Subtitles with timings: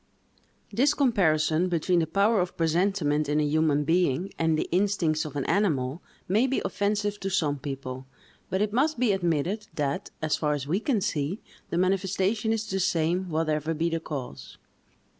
[0.73, 5.35] THIS comparison between the power of presentiment in a human being and the instincts of
[5.35, 8.07] an animal, may be offensive to some people;
[8.49, 12.65] but it must be admitted, that, as far as we can see, the manifestation is
[12.67, 14.57] the same, whatever be the cause.